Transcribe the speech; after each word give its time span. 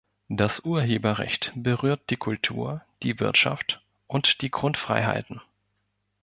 Das 0.29 0.65
Urheberrecht 0.65 1.51
berührt 1.55 2.09
die 2.09 2.15
Kultur, 2.17 2.81
die 3.03 3.19
Wirtschaft 3.19 3.83
und 4.07 4.41
die 4.41 4.49
Grundfreiheiten. 4.49 5.41